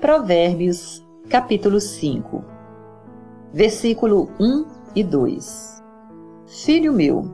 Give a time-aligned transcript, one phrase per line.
[0.00, 2.42] Provérbios, capítulo 5,
[3.52, 4.64] versículo 1
[4.96, 5.82] e 2.
[6.46, 7.30] Filho meu,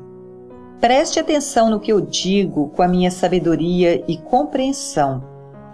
[0.80, 5.22] preste atenção no que eu digo com a minha sabedoria e compreensão.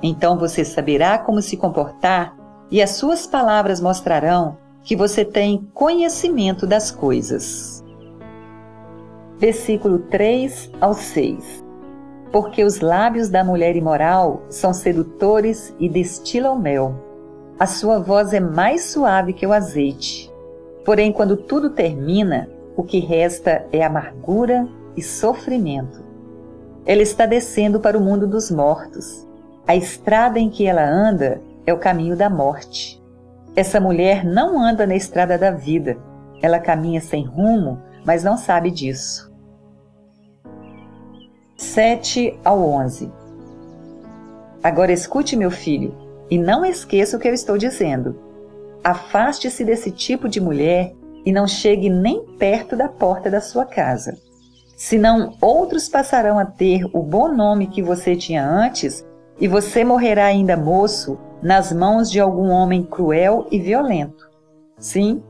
[0.02, 2.36] Então você saberá como se comportar
[2.70, 7.82] e as suas palavras mostrarão que você tem conhecimento das coisas.
[9.38, 11.71] Versículo 3 ao 6
[12.32, 16.94] Porque os lábios da mulher imoral são sedutores e destilam mel.
[17.58, 20.32] A sua voz é mais suave que o azeite.
[20.84, 26.02] Porém, quando tudo termina, o que resta é amargura e sofrimento.
[26.84, 29.26] Ela está descendo para o mundo dos mortos.
[29.66, 33.00] A estrada em que ela anda é o caminho da morte.
[33.54, 35.96] Essa mulher não anda na estrada da vida.
[36.40, 39.31] Ela caminha sem rumo, mas não sabe disso.
[41.72, 43.10] 7 ao 11
[44.62, 45.94] Agora escute, meu filho,
[46.30, 48.14] e não esqueça o que eu estou dizendo.
[48.84, 50.92] Afaste-se desse tipo de mulher
[51.24, 54.18] e não chegue nem perto da porta da sua casa.
[54.76, 59.02] Senão outros passarão a ter o bom nome que você tinha antes
[59.40, 64.28] e você morrerá ainda moço nas mãos de algum homem cruel e violento.
[64.78, 65.22] Sim,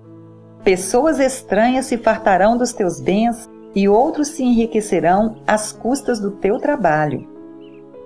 [0.64, 6.58] pessoas estranhas se fartarão dos teus bens e outros se enriquecerão às custas do teu
[6.58, 7.28] trabalho.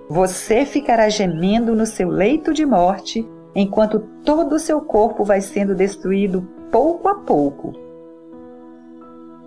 [0.09, 5.75] Você ficará gemendo no seu leito de morte, enquanto todo o seu corpo vai sendo
[5.75, 7.73] destruído pouco a pouco.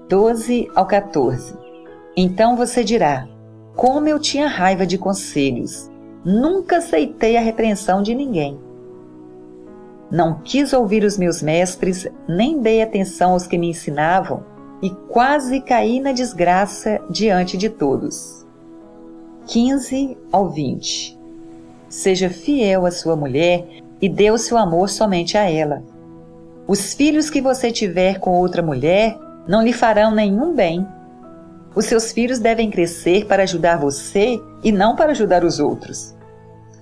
[0.09, 1.57] 12 ao 14
[2.17, 3.27] Então você dirá:
[3.75, 5.91] Como eu tinha raiva de conselhos!
[6.23, 8.61] Nunca aceitei a repreensão de ninguém.
[10.11, 14.43] Não quis ouvir os meus mestres, nem dei atenção aos que me ensinavam,
[14.83, 18.47] e quase caí na desgraça diante de todos.
[19.47, 21.19] 15 ao 20
[21.89, 23.67] Seja fiel à sua mulher
[24.01, 25.83] e dê o seu amor somente a ela.
[26.67, 29.19] Os filhos que você tiver com outra mulher
[29.49, 30.87] não lhe farão nenhum bem.
[31.75, 36.15] Os seus filhos devem crescer para ajudar você e não para ajudar os outros.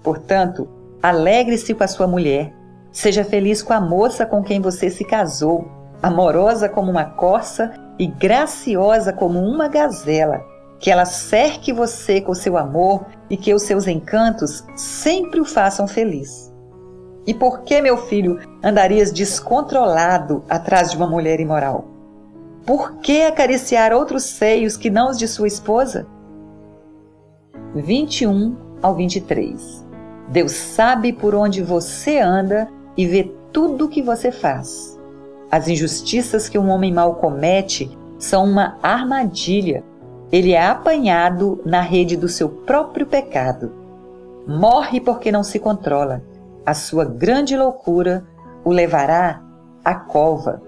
[0.03, 0.69] Portanto,
[1.03, 2.53] alegre-se com a sua mulher.
[2.93, 5.67] Seja feliz com a moça com quem você se casou,
[6.03, 10.41] amorosa como uma corça e graciosa como uma gazela.
[10.79, 15.89] Que ela cerque você com seu amor e que os seus encantos sempre o façam
[15.89, 16.53] feliz.
[17.27, 21.85] E por que, meu filho, andarias descontrolado atrás de uma mulher imoral?
[22.65, 26.07] Por que acariciar outros seios que não os de sua esposa?
[27.75, 29.89] 21 ao 23
[30.29, 34.98] Deus sabe por onde você anda e vê tudo o que você faz.
[35.51, 39.83] As injustiças que um homem mau comete são uma armadilha.
[40.31, 43.73] Ele é apanhado na rede do seu próprio pecado.
[44.47, 46.23] Morre porque não se controla.
[46.67, 48.25] A sua grande loucura
[48.65, 49.43] o levará
[49.85, 50.61] à cova.